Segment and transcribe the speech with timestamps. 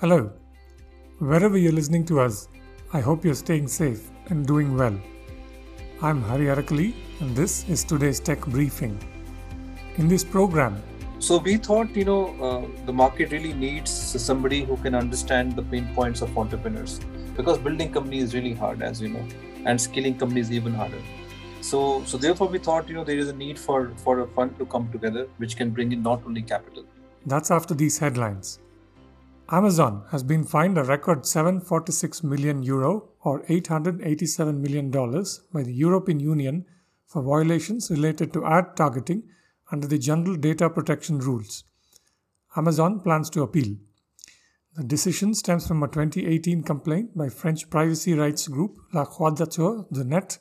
[0.00, 0.30] Hello.
[1.18, 2.46] Wherever you're listening to us,
[2.92, 4.96] I hope you're staying safe and doing well.
[6.00, 8.96] I'm Hari Arakali, and this is today's tech briefing.
[9.96, 10.80] In this program,
[11.18, 15.64] so we thought, you know, uh, the market really needs somebody who can understand the
[15.64, 17.00] pain points of entrepreneurs
[17.36, 19.26] because building company is really hard, as you know,
[19.66, 21.02] and scaling company is even harder.
[21.60, 24.56] So, so therefore, we thought, you know, there is a need for for a fund
[24.60, 26.84] to come together, which can bring in not only capital.
[27.26, 28.60] That's after these headlines.
[29.50, 35.72] Amazon has been fined a record 746 million euro or 887 million dollars by the
[35.72, 36.66] European Union
[37.06, 39.22] for violations related to ad targeting
[39.72, 41.64] under the General Data Protection Rules.
[42.56, 43.76] Amazon plans to appeal.
[44.76, 50.04] The decision stems from a 2018 complaint by French privacy rights group La Quadrature du
[50.04, 50.38] Net,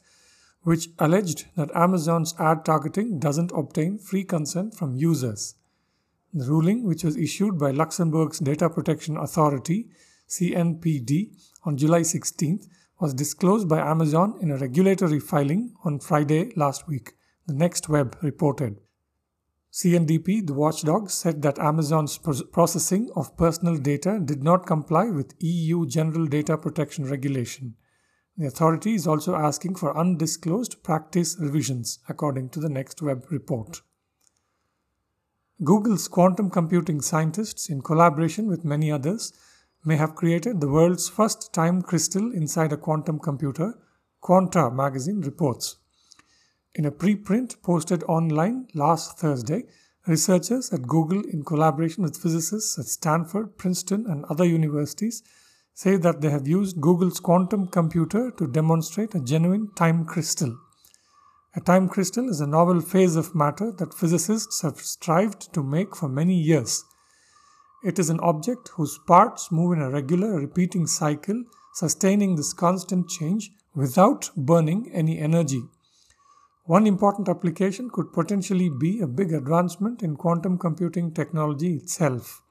[0.64, 5.56] which alleged that Amazon's ad targeting doesn't obtain free consent from users.
[6.34, 9.88] The ruling, which was issued by Luxembourg's Data Protection Authority,
[10.28, 11.32] CNPD,
[11.64, 12.68] on July 16th,
[13.00, 17.14] was disclosed by Amazon in a regulatory filing on Friday last week,
[17.46, 18.80] the Next Web reported.
[19.72, 25.86] CNPD, the watchdog, said that Amazon's processing of personal data did not comply with EU
[25.86, 27.76] General Data Protection Regulation.
[28.38, 33.82] The authority is also asking for undisclosed practice revisions, according to the Next Web report.
[35.64, 39.34] Google's quantum computing scientists, in collaboration with many others,
[39.84, 43.74] may have created the world's first time crystal inside a quantum computer,
[44.22, 45.78] Quanta magazine reports.
[46.76, 49.64] In a preprint posted online last Thursday,
[50.06, 55.24] researchers at Google, in collaboration with physicists at Stanford, Princeton, and other universities,
[55.74, 60.56] say that they have used Google's quantum computer to demonstrate a genuine time crystal.
[61.58, 65.96] A time crystal is a novel phase of matter that physicists have strived to make
[65.96, 66.86] for many years.
[67.84, 73.10] It is an object whose parts move in a regular repeating cycle, sustaining this constant
[73.10, 75.64] change without burning any energy.
[76.66, 82.44] One important application could potentially be a big advancement in quantum computing technology itself.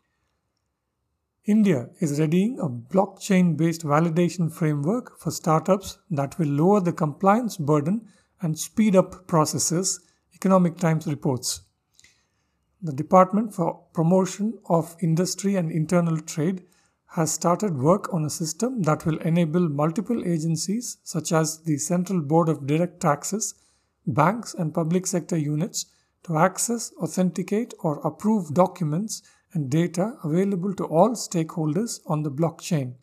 [1.45, 7.57] India is readying a blockchain based validation framework for startups that will lower the compliance
[7.57, 8.09] burden
[8.41, 10.01] and speed up processes,
[10.35, 11.63] Economic Times reports.
[12.83, 16.65] The Department for Promotion of Industry and Internal Trade
[17.09, 22.21] has started work on a system that will enable multiple agencies, such as the Central
[22.21, 23.55] Board of Direct Taxes,
[24.07, 25.87] banks, and public sector units
[26.25, 32.95] to access, authenticate, or approve documents and data available to all stakeholders on the blockchain.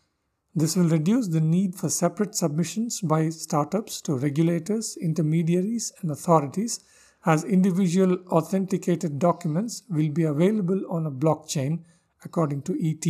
[0.55, 6.79] This will reduce the need for separate submissions by startups to regulators, intermediaries, and authorities,
[7.25, 11.79] as individual authenticated documents will be available on a blockchain,
[12.23, 13.05] according to ET.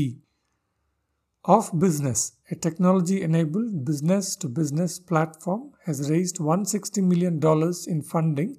[1.46, 7.42] OfBusiness, a technology enabled business to business platform, has raised $160 million
[7.88, 8.58] in funding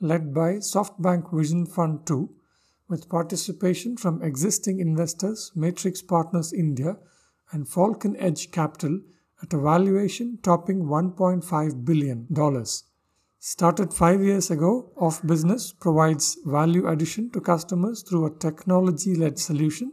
[0.00, 2.28] led by SoftBank Vision Fund 2,
[2.88, 6.98] with participation from existing investors Matrix Partners India
[7.52, 9.00] and Falcon Edge Capital
[9.42, 12.26] at a valuation topping $1.5 billion.
[13.38, 19.92] Started five years ago, OfBusiness provides value addition to customers through a technology led solution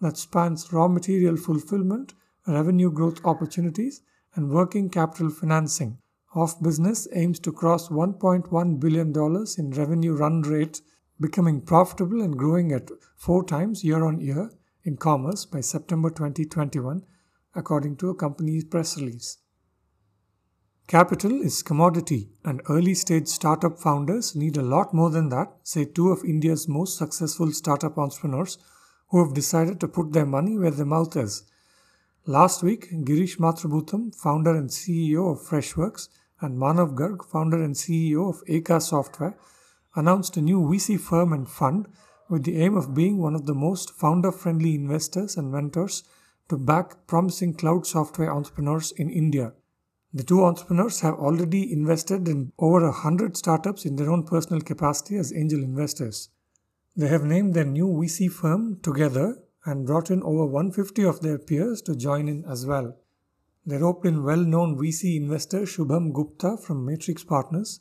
[0.00, 2.14] that spans raw material fulfillment,
[2.46, 4.02] revenue growth opportunities,
[4.34, 5.98] and working capital financing.
[6.34, 9.12] OfBusiness aims to cross $1.1 billion
[9.58, 10.80] in revenue run rate,
[11.20, 14.50] becoming profitable and growing at four times year on year
[14.84, 17.02] in commerce by September 2021,
[17.54, 19.38] according to a company's press release.
[20.88, 25.84] Capital is commodity, and early stage startup founders need a lot more than that, say
[25.84, 28.58] two of India's most successful startup entrepreneurs
[29.08, 31.44] who have decided to put their money where their mouth is.
[32.26, 36.08] Last week, Girish Mathrubootham, founder and CEO of Freshworks,
[36.40, 39.36] and Manav Garg, founder and CEO of Eka Software,
[39.94, 41.86] announced a new VC firm and fund
[42.32, 46.02] with the aim of being one of the most founder friendly investors and mentors
[46.48, 49.52] to back promising cloud software entrepreneurs in India.
[50.14, 54.62] The two entrepreneurs have already invested in over a hundred startups in their own personal
[54.62, 56.30] capacity as angel investors.
[56.96, 59.36] They have named their new VC firm together
[59.66, 62.96] and brought in over 150 of their peers to join in as well.
[63.66, 67.80] They roped in well known VC investor Shubham Gupta from Matrix Partners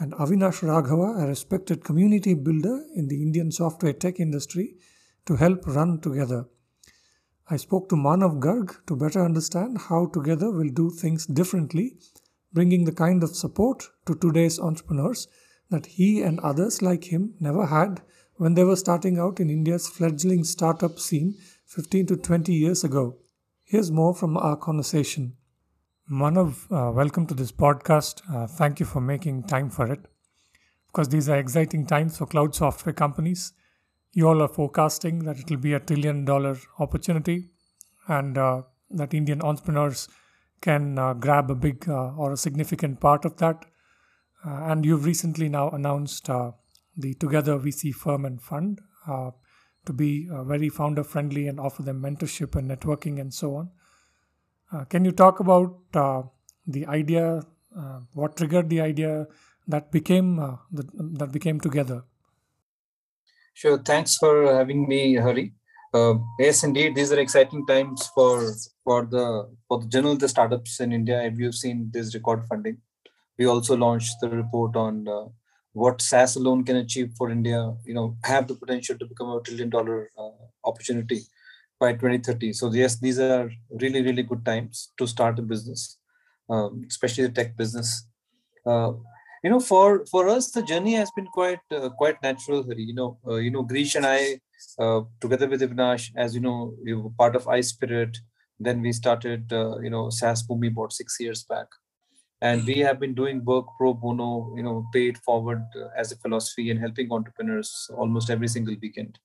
[0.00, 4.76] and Avinash Raghava, a respected community builder in the Indian software tech industry,
[5.26, 6.46] to help run together.
[7.48, 11.98] I spoke to Manav Garg to better understand how Together we'll do things differently,
[12.52, 15.28] bringing the kind of support to today's entrepreneurs
[15.68, 18.00] that he and others like him never had
[18.36, 21.34] when they were starting out in India's fledgling startup scene
[21.66, 23.18] 15 to 20 years ago.
[23.64, 25.36] Here's more from our conversation.
[26.10, 28.20] Manav, uh, welcome to this podcast.
[28.34, 30.00] Uh, thank you for making time for it.
[30.88, 33.52] Because these are exciting times for cloud software companies.
[34.12, 37.50] You all are forecasting that it will be a trillion dollar opportunity
[38.08, 40.08] and uh, that Indian entrepreneurs
[40.60, 43.64] can uh, grab a big uh, or a significant part of that.
[44.44, 46.28] Uh, and you've recently now announced
[46.96, 52.56] the Together VC firm and fund to be very founder friendly and offer them mentorship
[52.56, 53.70] and networking and so on.
[54.72, 56.22] Uh, can you talk about uh,
[56.66, 57.42] the idea,
[57.76, 59.26] uh, what triggered the idea
[59.66, 60.36] that became
[60.72, 60.84] the,
[61.18, 62.04] that became together?
[63.54, 63.78] Sure.
[63.78, 65.54] Thanks for having me, Hari.
[65.92, 70.78] Uh, yes, indeed, these are exciting times for for the for the general the startups
[70.78, 71.20] in India.
[71.20, 72.78] And we've seen this record funding.
[73.38, 75.26] We also launched the report on uh,
[75.72, 77.74] what SaaS alone can achieve for India.
[77.84, 81.22] You know, have the potential to become a trillion dollar uh, opportunity
[81.80, 82.52] by 2030.
[82.52, 83.50] So yes, these are
[83.80, 85.98] really really good times to start a business,
[86.48, 88.06] um, especially the tech business.
[88.66, 88.92] Uh,
[89.42, 92.64] you know, for for us, the journey has been quite uh, quite natural.
[92.76, 94.40] You know, uh, you know, Grish and I,
[94.78, 98.18] uh, together with Ivnash, as you know, we were part of iSPIRT.
[98.58, 101.68] Then we started, uh, you know, SaaSBoomi about six years back,
[102.42, 106.16] and we have been doing work pro bono, you know, paid forward uh, as a
[106.16, 109.18] philosophy and helping entrepreneurs almost every single weekend.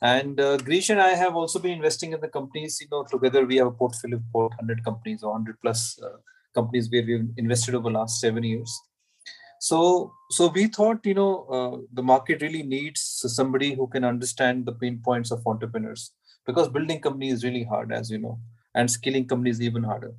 [0.00, 2.78] And uh, Grish and I have also been investing in the companies.
[2.80, 6.18] You know, together we have a portfolio of about 100 companies or 100 plus uh,
[6.54, 8.80] companies where we've invested over the last seven years.
[9.60, 14.66] So, so we thought, you know, uh, the market really needs somebody who can understand
[14.66, 16.12] the pain points of entrepreneurs
[16.46, 18.38] because building company is really hard, as you know,
[18.74, 20.14] and scaling companies even harder.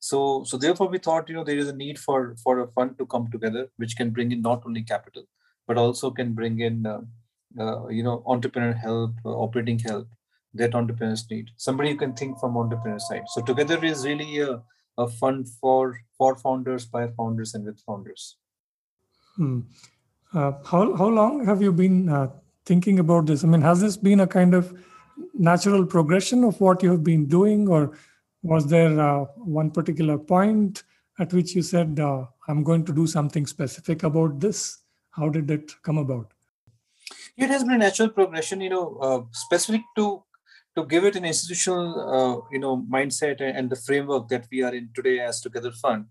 [0.00, 2.96] So, so therefore, we thought, you know, there is a need for for a fund
[2.98, 5.24] to come together, which can bring in not only capital,
[5.66, 7.00] but also can bring in uh,
[7.58, 10.08] uh, you know entrepreneur help uh, operating help
[10.54, 11.50] that entrepreneurs need.
[11.56, 13.24] Somebody you can think from entrepreneur side.
[13.28, 14.62] So together is really a,
[14.96, 18.36] a fund for for founders by founders and with founders.
[19.36, 19.60] Hmm.
[20.34, 22.28] uh, how, how long have you been uh,
[22.66, 23.44] thinking about this?
[23.44, 24.76] I mean has this been a kind of
[25.34, 27.96] natural progression of what you have been doing or
[28.42, 30.82] was there uh, one particular point
[31.18, 34.78] at which you said uh, i'm going to do something specific about this?
[35.10, 36.32] How did it come about
[37.38, 40.22] it has been a natural progression you know uh, specific to
[40.76, 44.74] to give it an institutional uh, you know mindset and the framework that we are
[44.74, 46.06] in today as together fund.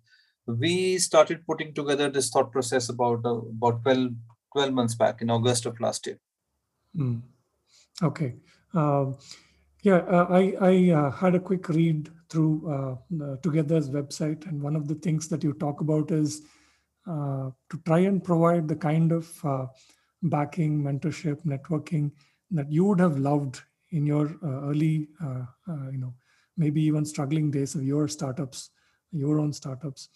[0.46, 4.12] We started putting together this thought process about uh, about 12,
[4.54, 6.20] 12 months back in august of last year.
[6.98, 7.22] Mm.
[8.02, 8.36] okay.
[8.74, 9.18] Um,
[9.84, 14.76] yeah uh, i i uh, had a quick read through uh, together's website and one
[14.76, 16.42] of the things that you talk about is
[17.06, 19.28] to try and provide the kind of
[20.30, 22.12] backing, mentorship, networking
[22.52, 26.14] that you would have loved in your uh, early, uh, uh, you know,
[26.58, 28.72] maybe even struggling days of your startups,
[29.12, 30.10] your own startups.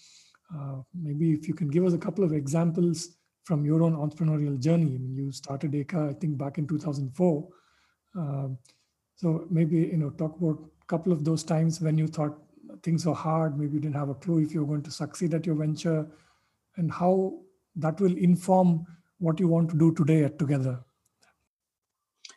[0.53, 4.59] Uh, maybe if you can give us a couple of examples from your own entrepreneurial
[4.59, 4.95] journey.
[4.95, 7.47] I mean, you started Eka, I think, back in 2004.
[8.15, 8.57] Um,
[9.15, 12.37] so maybe you know, talk about a couple of those times when you thought
[12.83, 13.57] things were hard.
[13.57, 16.07] Maybe you didn't have a clue if you were going to succeed at your venture,
[16.77, 17.39] and how
[17.75, 18.85] that will inform
[19.21, 20.79] what you want to do today Together.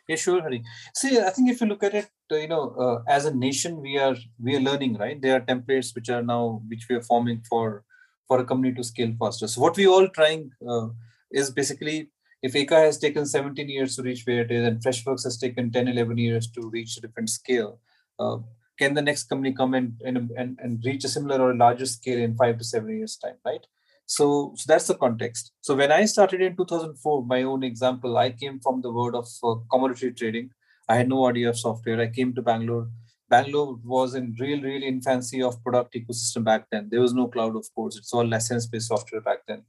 [0.07, 0.63] Yeah, sure, Hari.
[0.93, 3.81] See, I think if you look at it, uh, you know, uh, as a nation,
[3.81, 5.19] we are we are learning, right?
[5.19, 7.83] There are templates which are now which we are forming for
[8.27, 9.47] for a company to scale faster.
[9.47, 10.89] So what we all trying uh,
[11.31, 12.09] is basically
[12.43, 15.71] if Eka has taken 17 years to reach where it is and Freshworks has taken
[15.71, 17.79] 10, 11 years to reach a different scale,
[18.19, 18.37] uh,
[18.77, 22.35] can the next company come and, and, and reach a similar or larger scale in
[22.35, 23.65] five to seven years time, right?
[24.05, 25.51] So, so that's the context.
[25.61, 29.27] So when I started in 2004, my own example, I came from the world of
[29.43, 30.51] uh, commodity trading.
[30.87, 31.99] I had no idea of software.
[31.99, 32.87] I came to Bangalore.
[33.29, 36.89] Bangalore was in real, real infancy of product ecosystem back then.
[36.91, 37.97] There was no cloud, of course.
[37.97, 39.63] It's all license-based software back then,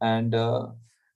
[0.00, 0.66] and uh,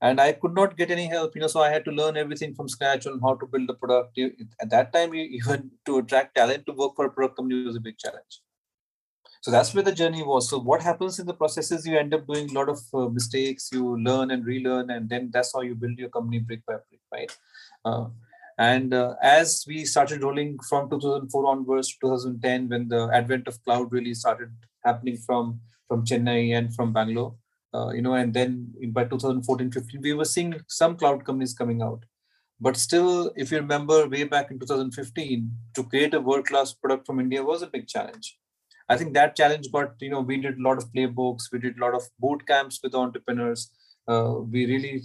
[0.01, 1.35] and I could not get any help.
[1.35, 3.75] You know, so I had to learn everything from scratch on how to build the
[3.75, 4.17] product.
[4.61, 7.81] At that time, even to attract talent to work for a product company was a
[7.81, 8.44] big challenge
[9.45, 10.49] so that's where the journey was.
[10.49, 13.11] So what happens in the process is you end up doing a lot of uh,
[13.11, 13.69] mistakes.
[13.71, 17.03] You learn and relearn and then that's how you build your company brick by brick
[17.13, 17.37] right?
[17.85, 18.07] Uh,
[18.57, 23.63] and uh, as we started rolling from 2004 onwards to 2010 when the advent of
[23.65, 24.49] cloud really started
[24.83, 27.35] happening from from chennai and from bangalore
[27.75, 31.83] uh, you know and then by 2014 15 we were seeing some cloud companies coming
[31.83, 32.03] out.
[32.59, 37.07] But still if you remember way back in 2015 to create a world class product
[37.07, 38.39] from india was a big challenge
[38.89, 41.79] I think that challenge got, you know, we did a lot of playbooks, we did
[41.79, 43.71] a lot of boot camps with entrepreneurs.
[44.07, 45.03] Uh, we really,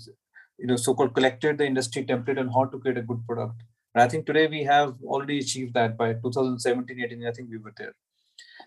[0.57, 3.63] you know, so-called collected the industry template on how to create a good product.
[3.95, 7.57] And I think today we have already achieved that by 2017, 18, I think we
[7.57, 7.93] were there.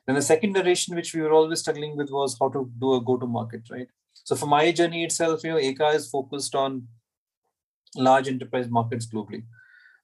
[0.07, 3.01] Then the second narration, which we were always struggling with, was how to do a
[3.01, 3.89] go-to-market, right?
[4.15, 6.89] So for my journey itself, you know, Eka is focused on
[7.97, 9.45] large enterprise markets globally.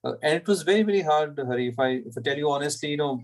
[0.03, 1.67] Uh, and it was very, very hard, Hari.
[1.67, 3.21] If I if I tell you honestly, you know,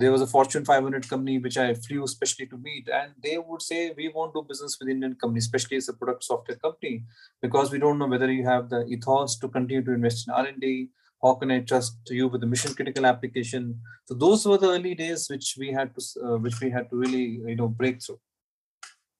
[0.00, 3.60] there was a Fortune 500 company which I flew especially to meet, and they would
[3.60, 7.04] say we won't do business with Indian companies, especially as a product software company,
[7.42, 10.88] because we don't know whether you have the ethos to continue to invest in R&D.
[11.22, 13.78] How can I trust you with a mission critical application?
[14.06, 16.96] So those were the early days which we had to uh, which we had to
[16.96, 18.20] really you know break through.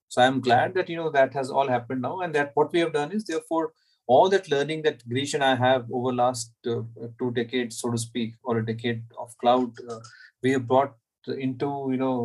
[0.07, 2.79] So I'm glad that you know that has all happened now, and that what we
[2.79, 3.73] have done is therefore
[4.13, 6.81] all that learning that Grish and I have over last uh,
[7.19, 9.99] two decades, so to speak, or a decade of cloud, uh,
[10.43, 10.95] we have brought
[11.27, 12.17] into you know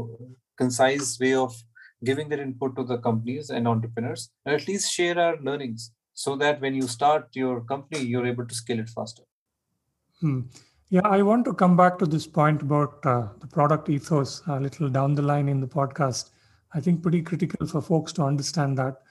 [0.57, 1.55] concise way of
[2.05, 6.35] giving that input to the companies and entrepreneurs, and at least share our learnings so
[6.37, 9.23] that when you start your company, you're able to scale it faster.
[10.21, 10.40] Hmm.
[10.88, 14.61] Yeah, I want to come back to this point about uh, the product ethos a
[14.61, 16.31] little down the line in the podcast.
[16.75, 19.02] I think pretty critical for folks to understand that.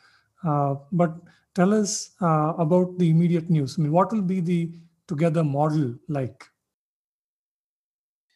[0.44, 1.16] Uh, but
[1.54, 3.78] tell us uh, about the immediate news.
[3.78, 4.72] I mean, what will be the
[5.08, 6.44] together model like?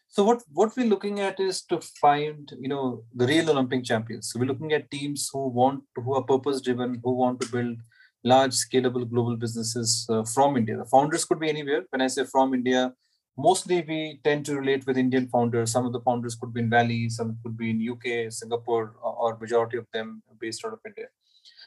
[0.07, 4.31] So what what we're looking at is to find you know the real Olympic champions.
[4.31, 7.77] So we're looking at teams who want who are purpose driven, who want to build
[8.23, 10.77] large scalable global businesses uh, from India.
[10.77, 11.83] The founders could be anywhere.
[11.89, 12.93] When I say from India,
[13.37, 15.71] mostly we tend to relate with Indian founders.
[15.71, 19.37] Some of the founders could be in Valley, some could be in UK, Singapore, or
[19.37, 21.07] majority of them based out of India.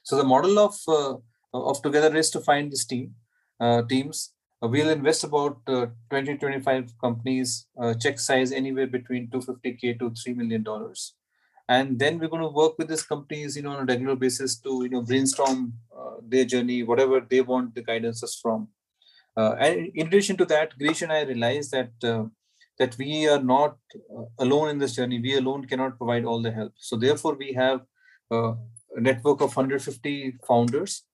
[0.03, 1.17] So the model of uh,
[1.55, 3.15] of together is to find this team
[3.61, 4.33] uh, teams.
[4.63, 10.11] Uh, we'll invest about uh, 20 25 companies, uh, check size anywhere between 250k to
[10.11, 11.15] 3 million dollars,
[11.69, 14.59] and then we're going to work with these companies, you know, on a regular basis
[14.61, 18.69] to you know brainstorm uh, their journey, whatever they want the guidances from.
[19.37, 21.93] Uh, and in addition to that, Grish and I realized that
[22.79, 23.77] that we are not
[24.39, 25.21] alone in this journey.
[25.21, 26.73] We alone cannot provide all the help.
[26.77, 27.81] So therefore, we have
[29.01, 31.05] network of 150 founders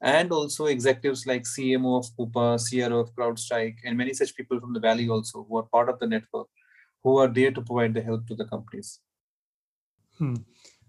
[0.00, 4.74] and also executives like CMO of Coupa, CRO of CrowdStrike, and many such people from
[4.74, 6.46] the Valley also who are part of the network,
[7.02, 9.00] who are there to provide the help to the companies.
[10.18, 10.34] Hmm.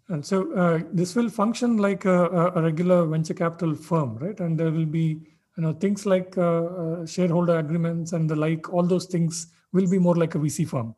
[0.10, 4.40] And so uh, this will function like a, a, regular venture capital firm, right?
[4.40, 5.20] And there will be
[5.58, 8.72] you know things like uh, uh, shareholder agreements and the like.
[8.72, 10.94] All those things will be more like a VC firm.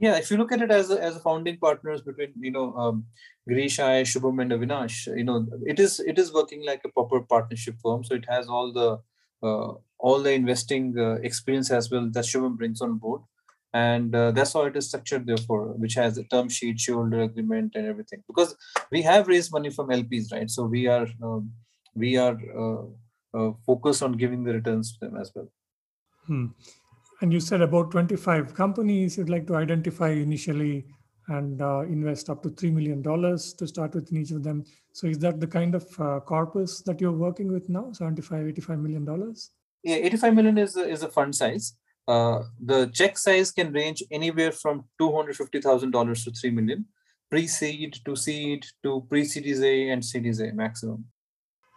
[0.00, 2.74] Yeah, if you look at it as a, as a founding partners between you know
[2.74, 3.04] um,
[3.48, 7.76] Grishai, Shubham, and Avinash, you know it is it is working like a proper partnership
[7.82, 8.02] firm.
[8.02, 8.98] So it has all the
[9.46, 13.20] uh, all the investing uh, experience as well that Shubham brings on board,
[13.74, 15.26] and uh, that's how it is structured.
[15.26, 18.24] Therefore, which has the term sheet, shareholder agreement, and everything.
[18.26, 18.56] Because
[18.90, 20.50] we have raised money from LPs, right?
[20.50, 21.52] So we are um,
[21.94, 22.84] we are uh,
[23.38, 25.52] uh, focused on giving the returns to them as well.
[26.26, 26.46] Hmm.
[27.20, 30.86] And you said about 25 companies you'd like to identify initially
[31.28, 34.64] and uh, invest up to $3 million to start with in each of them.
[34.92, 38.78] So is that the kind of uh, corpus that you're working with now, 75, 85
[38.78, 39.50] million dollars?
[39.82, 41.74] Yeah, 85 million is a, is a fund size.
[42.08, 46.86] Uh, the check size can range anywhere from $250,000 to 3 million,
[47.30, 51.04] pre-seed to seed to pre-series A and series A maximum.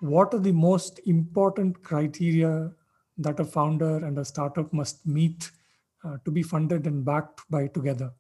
[0.01, 2.71] What are the most important criteria
[3.17, 5.51] that a founder and a startup must meet
[6.03, 8.11] uh, to be funded and backed by together?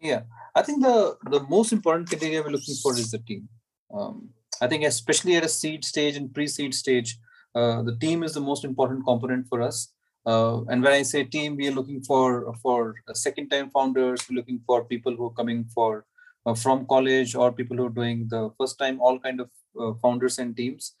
[0.00, 0.22] Yeah,
[0.54, 3.48] I think the the most important criteria we're looking for is the team.
[3.92, 4.30] Um,
[4.60, 7.18] I think especially at a seed stage and pre-seed stage,
[7.54, 9.92] uh, the team is the most important component for us.
[10.26, 14.28] Uh, and when I say team, we are looking for for second-time founders.
[14.28, 16.06] We're looking for people who are coming for
[16.46, 19.00] uh, from college or people who are doing the first time.
[19.00, 20.94] All kind of uh, founders and teams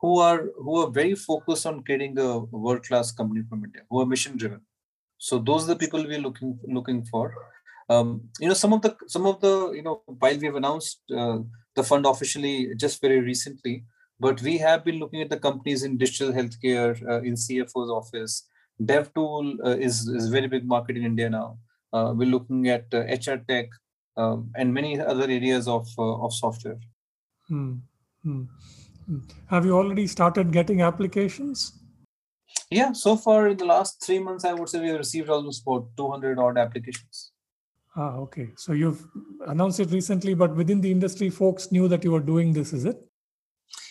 [0.00, 4.00] who are who are very focused on creating a world class company from India, who
[4.00, 4.60] are mission driven.
[5.18, 7.34] So those are the people we're looking looking for.
[7.88, 11.00] Um, you know, some of the some of the you know while we have announced
[11.16, 11.38] uh,
[11.74, 13.84] the fund officially just very recently,
[14.18, 18.46] but we have been looking at the companies in digital healthcare, uh, in CFO's office.
[18.82, 21.58] DevTool uh, is is very big market in India now.
[21.92, 23.68] Uh, we're looking at HR uh, tech
[24.16, 26.78] um, and many other areas of uh, of software.
[27.48, 27.74] Hmm.
[28.22, 28.44] Hmm.
[29.48, 31.72] Have you already started getting applications?
[32.70, 35.62] Yeah, so far in the last three months, I would say we have received almost
[35.62, 37.30] about 200 odd applications.
[37.94, 38.48] Ah, okay.
[38.56, 39.06] So you've
[39.46, 42.84] announced it recently, but within the industry, folks knew that you were doing this, is
[42.84, 42.98] it?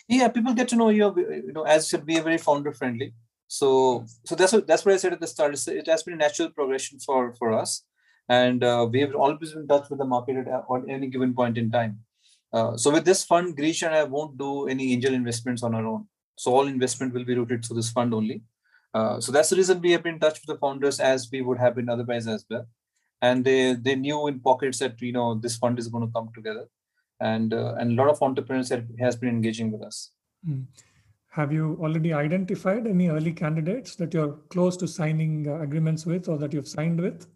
[0.08, 1.14] Yeah, people get to know you.
[1.18, 3.14] You know, as you said, we are very founder friendly.
[3.48, 5.56] So, so that's what that's what I said at the start.
[5.68, 7.84] It has been a natural progression for for us,
[8.30, 11.34] and uh, we have always been in touch with the market at, at any given
[11.34, 12.00] point in time.
[12.54, 15.86] Uh, so with this fund, Grish and I won't do any angel investments on our
[15.86, 16.08] own.
[16.38, 18.44] So all investment will be routed through this fund only.
[18.94, 21.42] Uh, so that's the reason we have been in touch with the founders as we
[21.42, 22.66] would have been otherwise as well.
[23.22, 26.30] And they they knew in pockets that you know this fund is going to come
[26.36, 26.68] together,
[27.20, 30.12] and uh, and a lot of entrepreneurs have, has been engaging with us.
[30.48, 30.66] Mm.
[31.32, 36.30] Have you already identified any early candidates that you're close to signing uh, agreements with
[36.30, 37.28] or that you've signed with?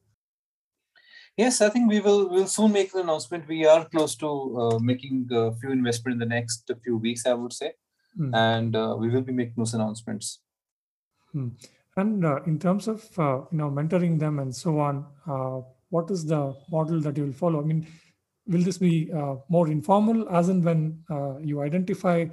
[1.39, 3.47] Yes, I think we will will soon make an announcement.
[3.47, 4.29] We are close to
[4.61, 7.69] uh, making a few investment in the next few weeks, I would say,
[8.19, 8.31] mm.
[8.35, 10.39] and uh, we will be making those announcements.
[11.31, 11.47] Hmm.
[11.95, 15.05] And uh, in terms of uh, you know mentoring them and so on,
[15.35, 15.61] uh,
[15.95, 17.61] what is the model that you will follow?
[17.61, 17.87] I mean,
[18.45, 22.25] will this be uh, more informal, as in when uh, you identify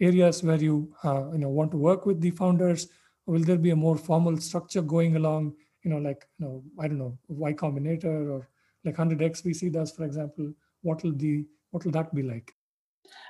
[0.00, 2.88] areas where you uh, you know want to work with the founders,
[3.26, 5.52] or will there be a more formal structure going along?
[5.82, 8.48] You know, like you know, I don't know, Y Combinator or
[8.84, 10.52] like 100x VC does, for example.
[10.82, 12.52] What will the what will that be like?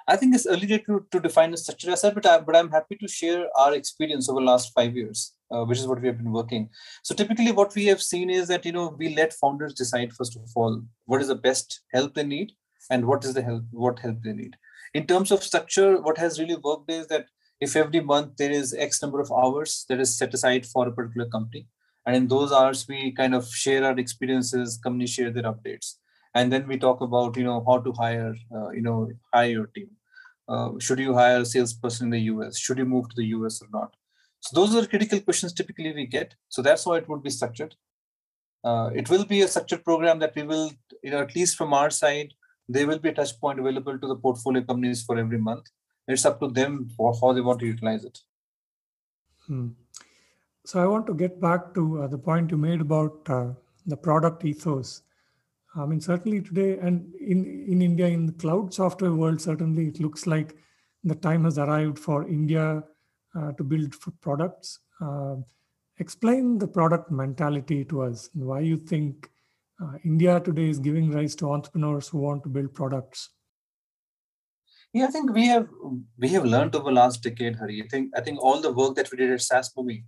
[0.07, 2.97] I think it's early to, to define a structure as but, I, but I'm happy
[2.97, 6.19] to share our experience over the last five years, uh, which is what we have
[6.19, 6.69] been working.
[7.03, 10.37] So typically what we have seen is that, you know, we let founders decide, first
[10.37, 12.53] of all, what is the best help they need
[12.91, 14.57] and what is the help, what help they need.
[14.93, 17.27] In terms of structure, what has really worked is that
[17.61, 20.93] if every month there is X number of hours that is set aside for a
[20.93, 21.67] particular company,
[22.07, 25.95] and in those hours we kind of share our experiences, companies share their updates.
[26.35, 29.67] And then we talk about you know how to hire uh, you know hire your
[29.67, 29.91] team.
[30.49, 33.63] Uh, should you hire a salesperson in the us should you move to the us
[33.63, 33.95] or not?
[34.41, 36.35] So those are critical questions typically we get.
[36.49, 37.75] So that's how it would be structured.
[38.63, 41.73] Uh, it will be a structured program that we will you know at least from
[41.73, 42.35] our side
[42.69, 45.67] there will be a touch point available to the portfolio companies for every month.
[46.09, 48.19] It's up to them for how they want to utilize it.
[49.47, 49.69] Hmm.
[50.65, 53.49] So i want to get back to uh, the point you made about uh,
[53.87, 55.03] the product ethos
[55.77, 60.01] I mean, certainly today, and in, in India, in the cloud software world, certainly it
[60.01, 60.55] looks like
[61.03, 62.85] the time has arrived for India
[63.35, 64.79] uh, to build products.
[65.01, 65.37] Uh,
[65.99, 68.31] explain the product mentality to us.
[68.35, 69.29] Why you think
[69.83, 73.31] uh, India today is giving rise to entrepreneurs who want to build products.
[74.93, 75.69] Yeah, I think we have
[76.19, 77.83] we have learned over the last decade, Hari.
[77.83, 80.05] I think I think all the work that we did at SaaSBoomi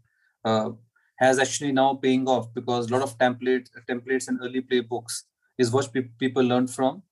[0.46, 0.70] uh,
[1.18, 5.22] has actually now paying off because a lot of template templates and early playbooks
[5.58, 7.02] is what pe- people learn from.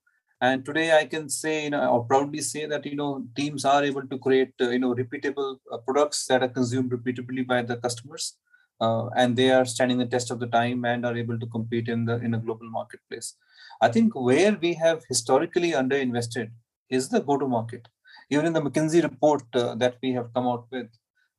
[0.41, 3.83] And today i can say you know or proudly say that you know teams are
[3.83, 7.77] able to create uh, you know repeatable uh, products that are consumed repeatedly by the
[7.77, 8.37] customers
[8.81, 11.87] uh, and they are standing the test of the time and are able to compete
[11.87, 13.35] in the in a global marketplace.
[13.81, 16.51] I think where we have historically underinvested
[16.89, 17.87] is the go to market.
[18.29, 20.89] Even in the mckinsey report uh, that we have come out with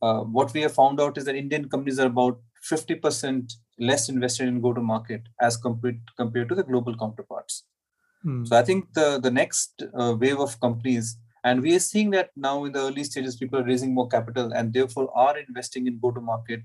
[0.06, 2.36] uh, what we have found out is that indian companies are about
[2.70, 7.64] 50% less invested in go to market as compared compared to the global counterparts.
[8.22, 8.44] Hmm.
[8.44, 12.30] So I think the the next uh, wave of companies, and we are seeing that
[12.36, 16.00] now in the early stages, people are raising more capital and therefore are investing in
[16.00, 16.62] go to market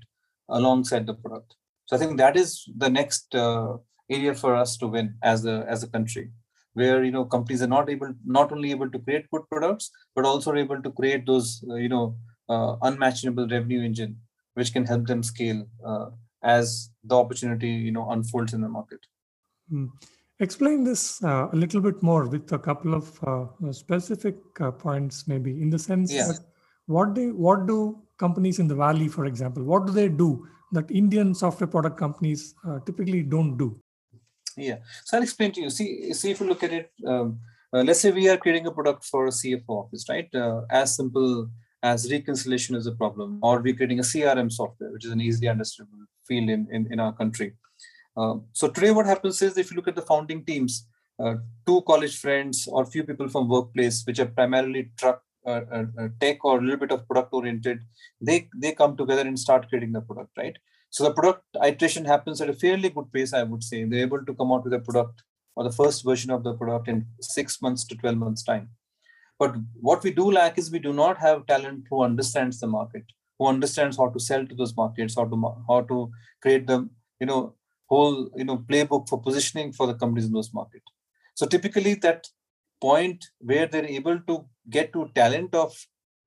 [0.48, 1.54] alongside the product.
[1.86, 3.76] So I think that is the next uh,
[4.10, 6.30] area for us to win as a as a country,
[6.72, 10.24] where you know companies are not able not only able to create good products, but
[10.24, 12.16] also able to create those uh, you know
[12.48, 14.16] unmatchable revenue engine,
[14.54, 16.06] which can help them scale uh,
[16.42, 19.00] as the opportunity you know unfolds in the market.
[19.72, 19.90] Mm.
[20.40, 25.28] Explain this uh, a little bit more with a couple of uh, specific uh, points,
[25.28, 26.26] maybe in the sense yeah.
[26.26, 26.40] that
[26.86, 30.90] what do what do companies in the valley, for example, what do they do that
[30.90, 33.80] Indian software product companies uh, typically don't do?
[34.56, 35.70] Yeah, so I'll explain to you.
[35.70, 36.90] See, see if you look at it.
[37.06, 37.40] Um,
[37.72, 40.28] uh, let's say we are creating a product for a CFO office, right?
[40.34, 41.48] Uh, as simple
[41.82, 45.48] as reconciliation is a problem, or we're creating a CRM software, which is an easily
[45.48, 47.54] understandable field in, in, in our country.
[48.16, 50.86] Uh, so today what happens is if you look at the founding teams,
[51.18, 51.34] uh,
[51.66, 56.08] two college friends or few people from workplace, which are primarily truck, uh, uh, uh,
[56.20, 57.80] tech or a little bit of product oriented,
[58.20, 60.56] they, they come together and start creating the product, right?
[60.90, 63.84] So the product iteration happens at a fairly good pace, I would say.
[63.84, 65.22] They're able to come out with a product
[65.56, 68.70] or the first version of the product in six months to 12 months time.
[69.42, 69.56] But
[69.88, 73.04] what we do lack is we do not have talent who understands the market
[73.42, 75.36] who understands how to sell to those markets, how to
[75.68, 76.78] how to create the
[77.20, 77.54] you know
[77.86, 80.84] whole you know playbook for positioning for the companies in those markets.
[81.34, 82.28] So typically that
[82.80, 85.74] point where they're able to get to talent of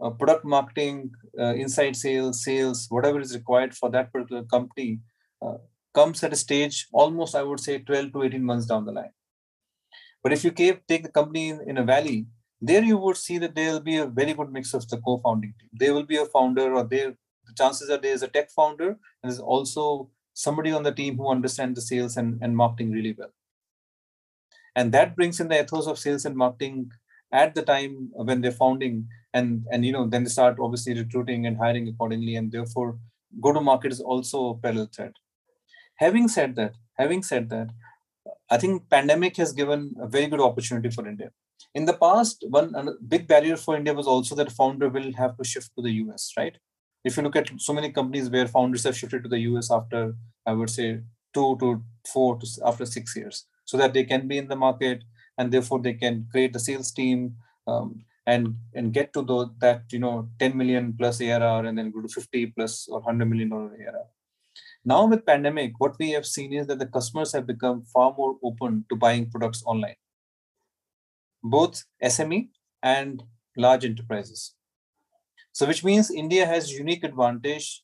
[0.01, 4.99] uh, product marketing, uh, inside sales, sales, whatever is required for that particular company
[5.41, 5.57] uh,
[5.93, 9.13] comes at a stage almost I would say 12 to 18 months down the line.
[10.21, 12.25] But if you take the company in, in a valley,
[12.61, 15.53] there you would see that there will be a very good mix of the co-founding
[15.59, 15.69] team.
[15.73, 17.15] There will be a founder, or there
[17.47, 21.17] the chances are there is a tech founder, and there's also somebody on the team
[21.17, 23.33] who understands the sales and, and marketing really well.
[24.75, 26.91] And that brings in the ethos of sales and marketing
[27.31, 31.45] at the time when they're founding, and and you know then they start obviously recruiting
[31.45, 32.97] and hiring accordingly, and therefore
[33.41, 35.13] go to market is also a parallel thread
[35.95, 37.69] having said that having said that
[38.49, 41.29] i think pandemic has given a very good opportunity for india
[41.73, 42.73] in the past one
[43.07, 46.31] big barrier for india was also that founder will have to shift to the us
[46.37, 46.57] right
[47.03, 50.15] if you look at so many companies where founders have shifted to the us after
[50.45, 50.89] i would say
[51.33, 55.03] two to four to after six years so that they can be in the market
[55.37, 57.35] and therefore they can create a sales team
[57.67, 61.91] um, and and get to the, that you know 10 million plus ARR and then
[61.91, 64.07] go to 50 plus or 100 million dollar ARR.
[64.83, 68.37] Now with pandemic, what we have seen is that the customers have become far more
[68.43, 69.95] open to buying products online,
[71.45, 72.49] both SME
[72.81, 73.23] and
[73.55, 74.55] large enterprises.
[75.51, 77.83] So which means India has unique advantage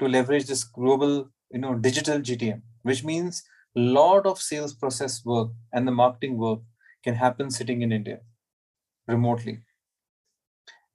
[0.00, 3.42] to leverage this global, you know, digital GTM, which means
[3.76, 6.60] a lot of sales process work and the marketing work
[7.04, 8.20] can happen sitting in India
[9.06, 9.60] remotely.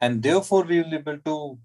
[0.01, 1.59] And therefore, we will be able to,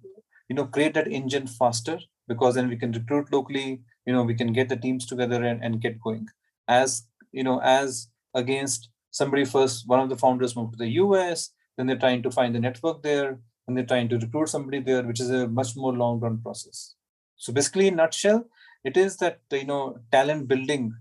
[0.48, 4.34] you know, create that engine faster because then we can recruit locally, you know, we
[4.34, 6.28] can get the teams together and, and get going.
[6.68, 11.50] As, you know, as against somebody first, one of the founders moved to the US,
[11.76, 15.04] then they're trying to find the network there, and they're trying to recruit somebody there,
[15.04, 16.94] which is a much more long run process.
[17.36, 18.44] So basically, in nutshell,
[18.84, 20.94] it is that you know talent building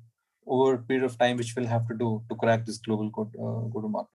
[0.45, 3.23] over a period of time which we'll have to do to crack this global go,
[3.23, 4.09] uh, to market.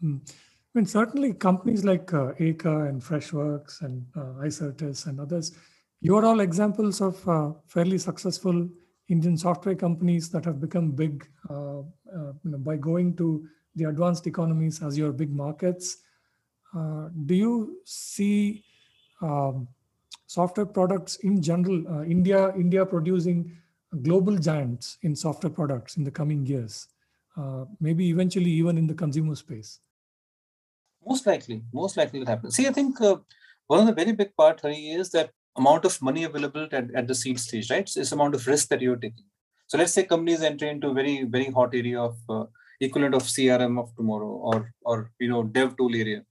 [0.00, 0.16] Hmm.
[0.26, 5.56] I mean, certainly companies like uh, Eka and Freshworks and uh, Icertis and others,
[6.00, 8.68] you're all examples of uh, fairly successful
[9.08, 13.84] Indian software companies that have become big uh, uh, you know, by going to the
[13.84, 15.98] advanced economies as your big markets.
[16.76, 18.64] Uh, do you see
[19.22, 19.66] um,
[20.26, 23.56] software products in general, uh, India, India producing
[24.02, 26.88] global giants in software products in the coming years,
[27.36, 29.80] uh, maybe eventually even in the consumer space?
[31.06, 32.50] Most likely, most likely will happen.
[32.50, 33.16] See, I think uh,
[33.66, 37.06] one of the very big part, Hari, is that amount of money available at, at
[37.06, 37.88] the seed stage, right?
[37.88, 39.24] So it's amount of risk that you're taking.
[39.66, 42.44] So let's say companies enter into a very, very hot area of uh,
[42.80, 46.22] equivalent of CRM of tomorrow or, or, you know, dev tool area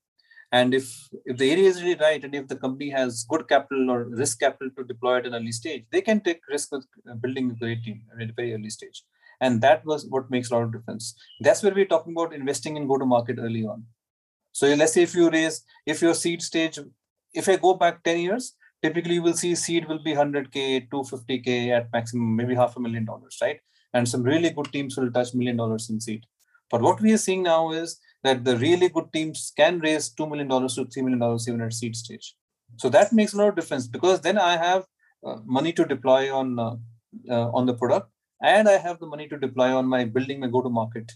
[0.52, 3.92] and if, if the area is really right, and if the company has good capital
[3.92, 7.16] or risk capital to deploy at an early stage, they can take risk with uh,
[7.16, 9.04] building a great team at a very early stage.
[9.42, 11.16] And that was what makes a lot of difference.
[11.42, 13.84] That's where we're talking about investing in go-to-market early on.
[14.54, 16.80] So let's say if you raise, if your seed stage,
[17.34, 21.70] if I go back 10 years, typically you will see seed will be 100K, 250K
[21.70, 23.60] at maximum, maybe half a million dollars, right?
[23.94, 26.26] And some really good teams will touch million dollars in seed.
[26.70, 30.30] But what we are seeing now is that the really good teams can raise $2
[30.30, 32.36] million to $3 million even at seed stage.
[32.76, 34.86] So that makes a lot of difference because then I have
[35.26, 36.76] uh, money to deploy on uh,
[37.30, 38.10] uh, on the product
[38.44, 41.12] and I have the money to deploy on my building my go-to-market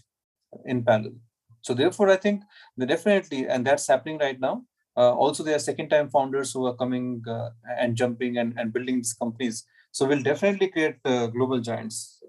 [0.64, 1.12] in parallel.
[1.60, 2.42] So therefore, I think
[2.78, 4.64] definitely, and that's happening right now.
[4.96, 8.96] Uh, also, there are second-time founders who are coming uh, and jumping and, and building
[8.96, 9.64] these companies.
[9.90, 12.22] So we'll definitely create uh, global giants.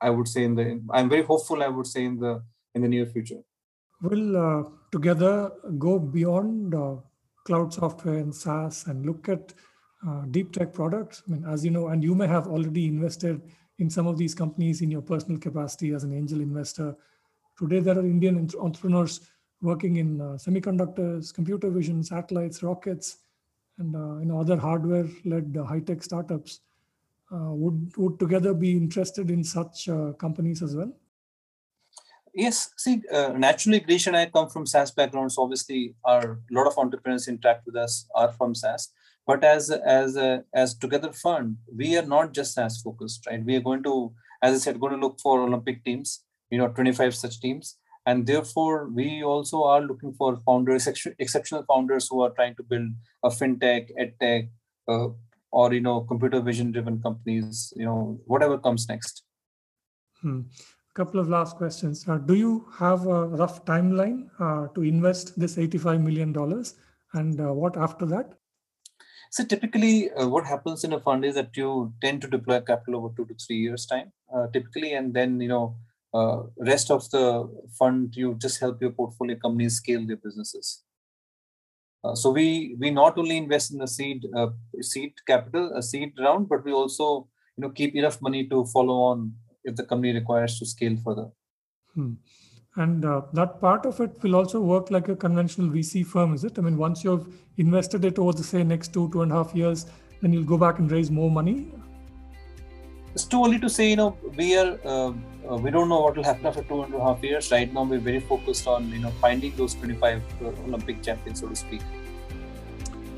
[0.00, 0.80] I would say in the.
[0.90, 1.62] I'm very hopeful.
[1.62, 2.42] I would say in the
[2.74, 3.40] in the near future
[4.02, 6.96] We'll uh, together go beyond uh,
[7.44, 9.52] cloud software and SaaS and look at
[10.06, 11.22] uh, deep tech products.
[11.26, 13.42] I mean, as you know, and you may have already invested
[13.78, 16.96] in some of these companies in your personal capacity as an angel investor.
[17.58, 19.20] Today, there are Indian entrepreneurs
[19.60, 23.18] working in uh, semiconductors, computer vision, satellites, rockets,
[23.78, 26.60] and uh, you know other hardware-led uh, high-tech startups.
[27.30, 30.92] would would together be interested in such companies as well?
[32.34, 35.36] Yes, see, uh, naturally, Grish and I come from SaaS backgrounds.
[35.38, 38.88] Obviously, our a lot of entrepreneurs interact with us are from SaaS.
[39.26, 40.16] But as as
[40.54, 43.44] as Together Fund, we are not just SaaS focused, right?
[43.44, 46.24] We are going to, as I said, going to look for Olympic teams.
[46.50, 47.76] You know, 25 such teams,
[48.08, 52.88] and therefore we also are looking for founders, exceptional founders who are trying to build
[53.22, 54.48] a fintech, edtech,
[54.88, 55.08] uh,
[55.50, 57.72] or you know, computer vision driven companies.
[57.76, 59.22] You know, whatever comes next.
[60.22, 60.42] Hmm
[60.98, 62.04] couple of last questions.
[62.08, 66.34] Uh, do you have a rough timeline uh, to invest this $85 million?
[67.14, 68.34] And uh, what after that?
[69.30, 72.96] So typically uh, what happens in a fund is that you tend to deploy capital
[72.96, 74.94] over two to three years time, uh, typically.
[74.94, 75.76] And then, you know,
[76.14, 80.84] uh, rest of the fund, you just help your portfolio companies scale their businesses.
[82.14, 82.44] so we
[82.80, 84.24] we not only invest in the seed
[84.90, 88.98] seed capital, a seed round, but we also you know keep enough money to follow
[89.10, 89.32] on
[89.64, 91.26] if the company requires to scale further.
[91.94, 92.12] Hmm.
[92.76, 96.44] And uh, that part of it will also work like a conventional VC firm, is
[96.44, 96.58] it?
[96.58, 99.54] I mean, once you've invested it over the say next two two and a half
[99.54, 99.86] years,
[100.22, 101.56] then you'll go back and raise more money.
[103.18, 103.90] It's too early to say.
[103.90, 105.12] You know, we are uh,
[105.50, 107.50] uh, we don't know what will happen after two and a half years.
[107.50, 111.48] Right now, we're very focused on you know finding those 25 uh, Olympic champions, so
[111.48, 111.80] to speak.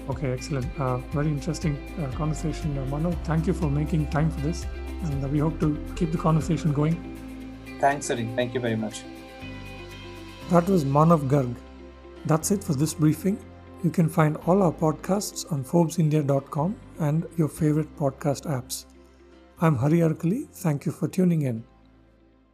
[0.08, 0.80] Okay, excellent.
[0.80, 2.78] Uh, very interesting uh, conversation.
[2.78, 4.64] Uh, Manav, thank you for making time for this.
[5.02, 6.96] And uh, we hope to keep the conversation going.
[7.78, 8.26] Thanks, Hari.
[8.36, 9.02] Thank you very much.
[10.48, 11.54] That was Manav Garg.
[12.24, 13.36] That's it for this briefing.
[13.84, 18.86] You can find all our podcasts on ForbesIndia.com and your favorite podcast apps.
[19.62, 20.49] I'm Hari Arakali.
[20.55, 21.69] Thank you for tuning in.